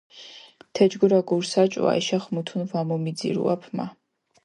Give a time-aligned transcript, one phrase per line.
[0.73, 3.85] თეჯგურა გურსაჭვო აიშახ მუთუნ ვამომიძირუაფჷ მა.